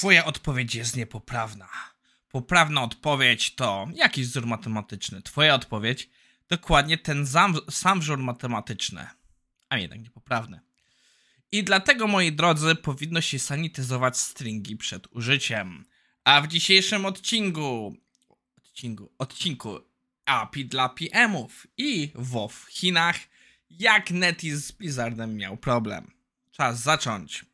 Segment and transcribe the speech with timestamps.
[0.00, 1.68] Twoja odpowiedź jest niepoprawna.
[2.28, 5.22] Poprawna odpowiedź to jakiś wzór matematyczny.
[5.22, 6.10] Twoja odpowiedź
[6.48, 9.06] dokładnie ten sam, sam wzór matematyczny,
[9.68, 10.60] a jednak niepoprawny.
[11.52, 15.84] I dlatego, moi drodzy, powinno się sanityzować stringi przed użyciem.
[16.24, 17.96] A w dzisiejszym odcinku,
[18.58, 19.78] odcinku, odcinku
[20.24, 23.16] API dla PM-ów i WoW w Chinach,
[23.70, 26.12] jak Netis z Blizzardem miał problem.
[26.50, 27.49] Czas zacząć.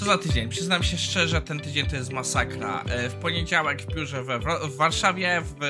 [0.00, 0.48] Co za tydzień?
[0.48, 2.84] Przyznam się szczerze, ten tydzień to jest masakra.
[2.84, 5.60] E, w poniedziałek w biurze we, w Warszawie, w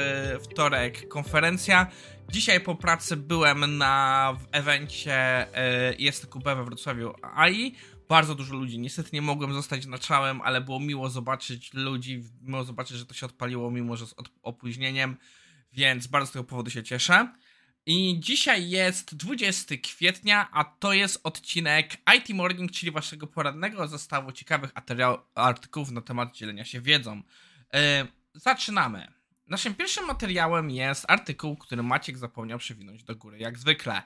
[0.42, 1.86] wtorek konferencja.
[2.28, 7.74] Dzisiaj po pracy byłem na evencie e, Jest QB we Wrocławiu AI.
[8.08, 8.78] Bardzo dużo ludzi.
[8.78, 13.14] Niestety nie mogłem zostać na czałem, ale było miło zobaczyć ludzi, miło zobaczyć, że to
[13.14, 15.16] się odpaliło, mimo że z opóźnieniem,
[15.72, 17.28] więc bardzo z tego powodu się cieszę.
[17.86, 24.32] I dzisiaj jest 20 kwietnia, a to jest odcinek IT Morning, czyli waszego poradnego zestawu
[24.32, 24.70] ciekawych
[25.34, 27.22] artykułów na temat dzielenia się wiedzą.
[27.72, 27.80] Yy,
[28.34, 29.12] zaczynamy.
[29.46, 34.02] Naszym pierwszym materiałem jest artykuł, który Maciek zapomniał przewinąć do góry, jak zwykle.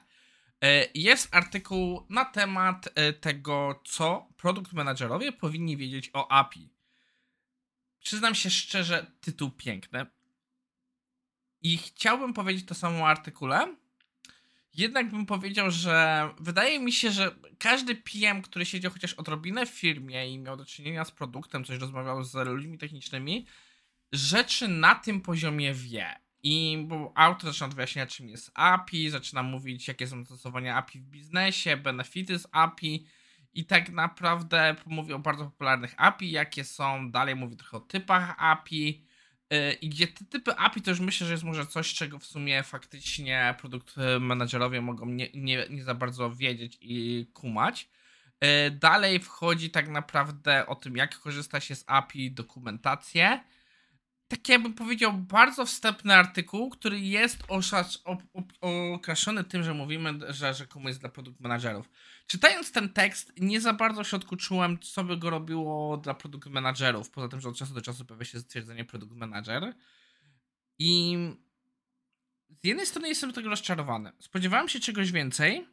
[0.61, 6.69] Yy, jest artykuł na temat yy, tego, co produkt managerowie powinni wiedzieć o API.
[7.99, 10.05] Przyznam się szczerze, tytuł piękny.
[11.65, 13.75] I chciałbym powiedzieć to samo o artykule.
[14.73, 19.69] Jednak bym powiedział, że wydaje mi się, że każdy PM, który siedział chociaż odrobinę w
[19.69, 23.45] firmie i miał do czynienia z produktem, coś rozmawiał z ludźmi technicznymi,
[24.11, 26.15] rzeczy na tym poziomie wie.
[26.43, 30.99] I bo autor zaczyna od wyjaśnienia, czym jest API, zaczyna mówić, jakie są zastosowania API
[30.99, 33.05] w biznesie, benefity z API
[33.53, 38.35] i tak naprawdę mówi o bardzo popularnych API, jakie są, dalej mówi trochę o typach
[38.37, 39.05] API,
[39.81, 42.63] I gdzie te typy API to już myślę, że jest może coś, czego w sumie
[42.63, 47.89] faktycznie produkt menadżerowie mogą nie, nie, nie za bardzo wiedzieć i kumać.
[48.39, 53.43] E, dalej wchodzi tak naprawdę o tym, jak korzysta się z API, dokumentację.
[54.27, 57.43] Tak jakbym powiedział, bardzo wstępny artykuł, który jest
[58.93, 61.89] okraszony tym, że mówimy, że rzekomo jest dla produkt managerów.
[62.27, 66.49] Czytając ten tekst, nie za bardzo w środku czułem, co by go robiło dla produkt
[66.49, 67.09] managerów.
[67.09, 69.73] Poza tym, że od czasu do czasu pojawia się stwierdzenie produkt manager.
[70.79, 71.17] I
[72.63, 74.11] z jednej strony jestem tego rozczarowany.
[74.19, 75.67] Spodziewałem się czegoś więcej,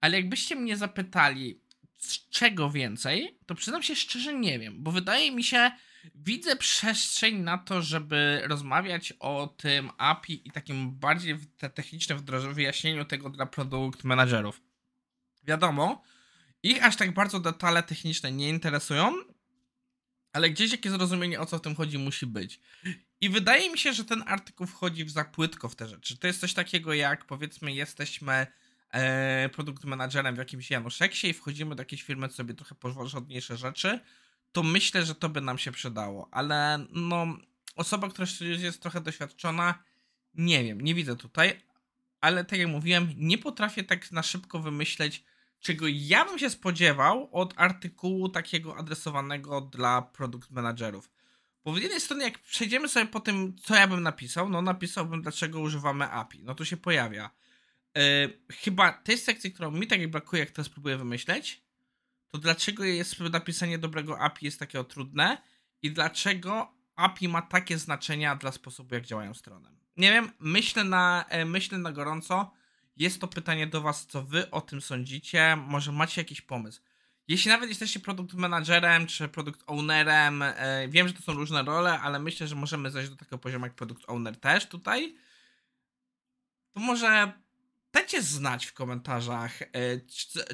[0.00, 1.60] ale jakbyście mnie zapytali,
[1.98, 5.70] z czego więcej, to przyznam się szczerze, nie wiem, bo wydaje mi się,
[6.14, 13.04] widzę przestrzeń na to, żeby rozmawiać o tym API i takim bardziej te technicznym wyjaśnieniu
[13.04, 14.62] tego dla produkt managerów.
[15.44, 16.02] Wiadomo,
[16.62, 19.14] ich aż tak bardzo detale techniczne nie interesują,
[20.32, 22.60] ale gdzieś jakieś zrozumienie o co w tym chodzi musi być.
[23.20, 26.18] I wydaje mi się, że ten artykuł wchodzi w zapłytko w te rzeczy.
[26.18, 28.46] To jest coś takiego jak powiedzmy jesteśmy
[28.90, 33.56] e, produkt managerem w jakimś Januszeksie i wchodzimy do jakiejś firmy, co sobie trochę porządniejsze
[33.56, 34.00] rzeczy,
[34.52, 36.28] to myślę, że to by nam się przydało.
[36.32, 37.26] Ale no,
[37.76, 39.84] osoba, która jest trochę doświadczona,
[40.34, 41.60] nie wiem, nie widzę tutaj,
[42.20, 45.24] ale tak jak mówiłem, nie potrafię tak na szybko wymyśleć,
[45.60, 51.10] czego ja bym się spodziewał od artykułu takiego adresowanego dla produkt managerów.
[51.64, 55.22] Bo z jednej strony, jak przejdziemy sobie po tym, co ja bym napisał, no napisałbym,
[55.22, 56.42] dlaczego używamy API.
[56.42, 57.30] No to się pojawia.
[57.94, 58.02] Yy,
[58.50, 61.62] chyba tej sekcji, którą mi tak brakuje, jak to spróbuję wymyśleć,
[62.30, 65.38] to dlaczego jest napisanie dobrego API jest takie trudne
[65.82, 69.70] i dlaczego API ma takie znaczenia dla sposobu, jak działają strony.
[69.96, 72.52] Nie wiem, myślę na, e, myślę na gorąco.
[72.96, 75.56] Jest to pytanie do Was, co Wy o tym sądzicie.
[75.56, 76.82] Może macie jakiś pomysł.
[77.28, 82.00] Jeśli nawet jesteście produkt managerem czy produkt ownerem, e, wiem, że to są różne role,
[82.00, 85.16] ale myślę, że możemy zejść do takiego poziomu jak produkt owner też tutaj.
[86.72, 87.32] To może
[88.10, 89.66] dajcie znać w komentarzach, e,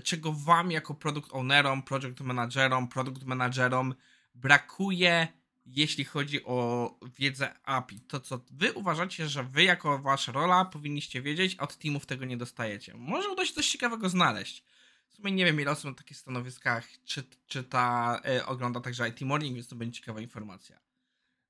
[0.03, 3.95] czego Wam jako produkt ownerom, project managerom, produkt managerom
[4.35, 5.29] brakuje
[5.67, 8.01] jeśli chodzi o wiedzę API.
[8.01, 12.25] To, co wy uważacie, że wy jako wasza rola powinniście wiedzieć, a od teamów tego
[12.25, 12.95] nie dostajecie.
[12.95, 14.65] Może uda się coś ciekawego znaleźć.
[15.11, 19.21] W sumie nie wiem, ile osób na takich stanowiskach czy, czyta, y, ogląda także IT
[19.21, 20.81] Morning, więc to będzie ciekawa informacja.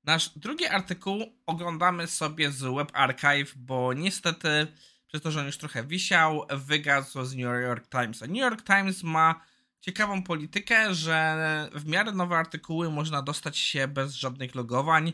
[0.03, 4.67] Nasz drugi artykuł oglądamy sobie z Web Archive, bo niestety
[5.07, 8.23] przez to, że on już trochę wisiał, wygasł z New York Times.
[8.23, 9.41] A New York Times ma
[9.81, 15.13] ciekawą politykę, że w miarę nowe artykuły można dostać się bez żadnych logowań,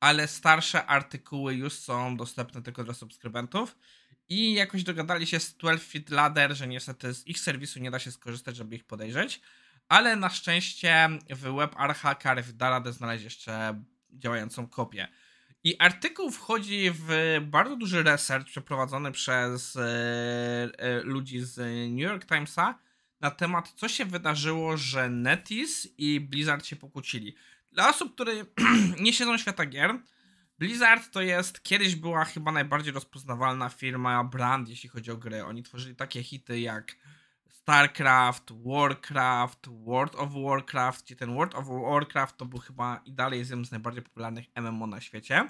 [0.00, 3.76] ale starsze artykuły już są dostępne tylko dla subskrybentów.
[4.28, 7.98] I jakoś dogadali się z 12 Feet Ladder, że niestety z ich serwisu nie da
[7.98, 9.40] się skorzystać, żeby ich podejrzeć.
[9.88, 15.08] Ale na szczęście w Web Archive da radę znaleźć jeszcze działającą kopię.
[15.64, 19.82] I artykuł wchodzi w bardzo duży research przeprowadzony przez e,
[20.78, 21.58] e, ludzi z
[21.90, 22.78] New York Timesa
[23.20, 27.34] na temat, co się wydarzyło, że NetEase i Blizzard się pokłócili.
[27.72, 28.32] Dla osób, które
[29.00, 29.98] nie siedzą świata gier,
[30.58, 35.44] Blizzard to jest, kiedyś była chyba najbardziej rozpoznawalna firma, brand, jeśli chodzi o gry.
[35.44, 36.96] Oni tworzyli takie hity jak
[37.62, 43.38] StarCraft, Warcraft, World of Warcraft, gdzie ten World of Warcraft to był chyba i dalej
[43.38, 45.48] jednym z najbardziej popularnych MMO na świecie.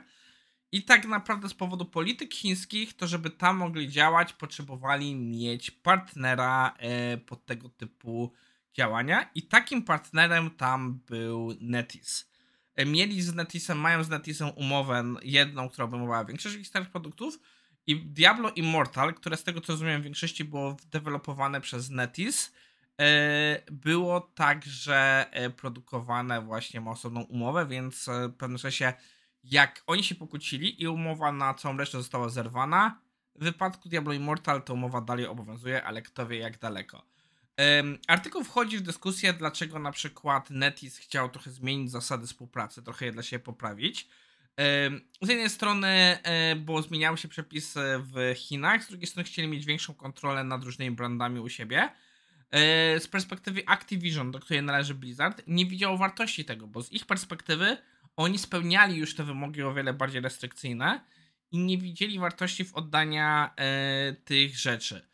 [0.73, 6.75] I tak naprawdę z powodu polityk chińskich, to żeby tam mogli działać, potrzebowali mieć partnera
[6.79, 8.32] e, pod tego typu
[8.75, 9.31] działania.
[9.35, 12.31] I takim partnerem tam był Netis.
[12.76, 17.38] E, mieli z Netisem, mają z Netisem umowę jedną, która obejmowała większość ich starych produktów,
[17.87, 22.52] i Diablo Immortal, które z tego co rozumiem w większości było dewelopowane przez Netis,
[23.00, 28.93] e, było także e, produkowane właśnie ma osobną umowę, więc e, w pewnym sensie
[29.44, 33.00] jak oni się pokłócili i umowa na całą resztę została zerwana,
[33.34, 37.06] w wypadku Diablo Immortal to umowa dalej obowiązuje, ale kto wie jak daleko.
[38.08, 43.12] artykuł wchodzi w dyskusję, dlaczego na przykład Netis chciał trochę zmienić zasady współpracy, trochę je
[43.12, 44.08] dla siebie poprawić.
[45.22, 49.66] Z jednej strony, e, bo zmieniały się przepisy w Chinach, z drugiej strony chcieli mieć
[49.66, 51.88] większą kontrolę nad różnymi brandami u siebie.
[52.50, 57.06] E, z perspektywy Activision, do której należy Blizzard, nie widział wartości tego, bo z ich
[57.06, 57.76] perspektywy
[58.16, 61.00] oni spełniali już te wymogi o wiele bardziej restrykcyjne
[61.52, 65.06] i nie widzieli wartości w oddania e, tych rzeczy.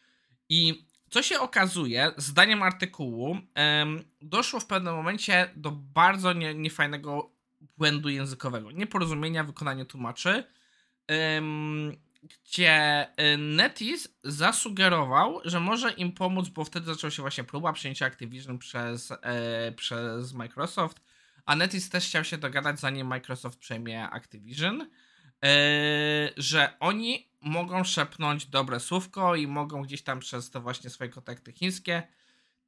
[0.49, 3.37] I co się okazuje, zdaniem artykułu,
[4.23, 7.38] doszło w pewnym momencie do bardzo nie, niefajnego
[7.79, 10.45] błędu językowego, nieporozumienia w wykonaniu tłumaczy,
[12.23, 18.07] gdzie y, Netis zasugerował, że może im pomóc, bo wtedy zaczęła się właśnie próba przejęcia
[18.07, 21.01] Activision przez, e, przez Microsoft,
[21.47, 24.89] a Netis też chciał się dogadać, zanim Microsoft przejmie Activision, e,
[26.37, 31.53] że oni mogą szepnąć dobre słówko i mogą gdzieś tam przez te właśnie swoje kontakty
[31.53, 32.03] chińskie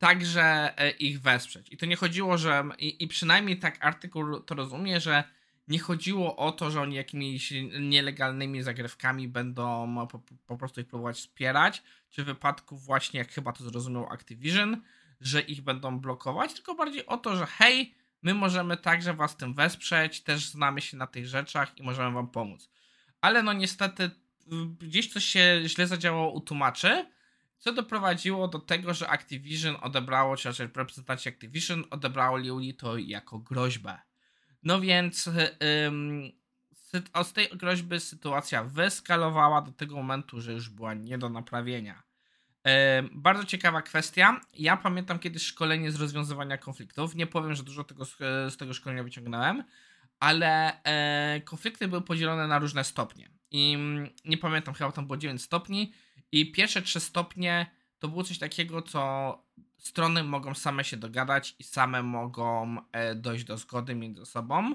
[0.00, 1.72] także e, ich wesprzeć.
[1.72, 2.64] I to nie chodziło, że.
[2.78, 5.24] I, i przynajmniej tak artykuł to rozumie, że
[5.68, 11.16] nie chodziło o to, że oni jakimiś nielegalnymi zagrywkami będą po, po, prostu ich próbować
[11.16, 14.82] wspierać, czy w wypadku właśnie, jak chyba to zrozumiał Activision,
[15.20, 19.54] że ich będą blokować, tylko bardziej o to, że hej, my możemy także was tym
[19.54, 22.70] wesprzeć, też znamy się na tych rzeczach i możemy wam pomóc.
[23.20, 24.10] Ale no niestety
[24.78, 27.06] gdzieś coś się źle zadziałało u tłumaczy,
[27.60, 33.98] co doprowadziło do tego, że Activision odebrało, czy raczej reprezentanci Activision odebrali to jako groźbę.
[34.62, 35.30] No więc
[35.86, 36.32] ym,
[37.24, 42.02] z tej groźby sytuacja wyskalowała do tego momentu, że już była nie do naprawienia.
[42.98, 44.40] Ym, bardzo ciekawa kwestia.
[44.54, 47.14] Ja pamiętam kiedyś szkolenie z rozwiązywania konfliktów.
[47.14, 48.04] Nie powiem, że dużo tego,
[48.50, 49.64] z tego szkolenia wyciągnąłem,
[50.20, 53.30] ale e, konflikty były podzielone na różne stopnie.
[53.50, 53.78] I
[54.24, 55.92] nie pamiętam, chyba tam było 9 stopni
[56.32, 57.66] i pierwsze trzy stopnie
[57.98, 59.42] to było coś takiego, co
[59.78, 64.74] strony mogą same się dogadać i same mogą e, dojść do zgody między sobą,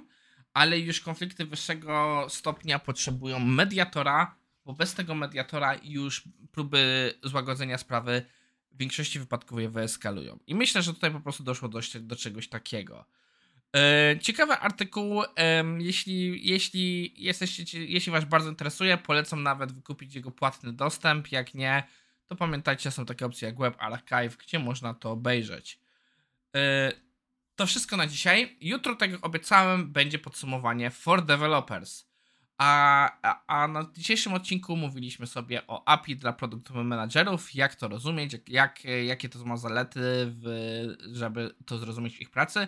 [0.54, 4.36] ale już konflikty wyższego stopnia potrzebują mediatora,
[4.66, 8.26] bo bez tego mediatora już próby złagodzenia sprawy
[8.72, 10.40] w większości wypadków je wyeskalują.
[10.48, 13.06] I myślę, że tutaj po prostu doszło do, do czegoś takiego.
[13.76, 15.24] E, ciekawy artykuł.
[15.78, 21.32] Jeśli, jeśli, jesteście, jeśli Was bardzo interesuje, polecam nawet wykupić jego płatny dostęp.
[21.32, 21.84] Jak nie,
[22.28, 25.80] to pamiętajcie, są takie opcje jak Web Archive, gdzie można to obejrzeć.
[26.56, 26.92] E,
[27.56, 28.58] to wszystko na dzisiaj.
[28.62, 32.06] Jutro, tak jak obiecałem, będzie podsumowanie for developers.
[32.58, 37.88] A, a, a, na dzisiejszym odcinku mówiliśmy sobie o API dla produktowych menadżerów, jak to
[37.88, 40.46] rozumieć, jak, jak, jakie to ma zalety, w,
[41.12, 42.68] żeby to zrozumieć w ich pracy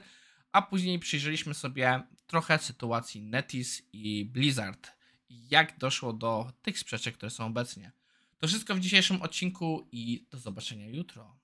[0.57, 4.91] a później przyjrzeliśmy sobie trochę sytuacji Netis i Blizzard
[5.29, 7.91] i jak doszło do tych sprzeczek, które są obecnie.
[8.37, 11.39] To wszystko w dzisiejszym odcinku i do zobaczenia jutro.